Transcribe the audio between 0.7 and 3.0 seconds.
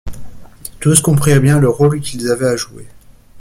Tous comprirent bien le rôle qu’ils avaient à jouer.